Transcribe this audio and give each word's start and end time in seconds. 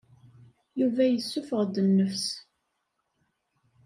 Yuba 0.79 1.03
yessuffeɣ-d 1.07 1.75
nnefs. 1.85 2.27